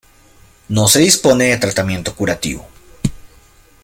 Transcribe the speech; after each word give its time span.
No 0.69 0.87
se 0.87 0.97
dispone 1.01 1.45
de 1.49 1.57
tratamiento 1.59 2.15
curativo. 2.15 2.65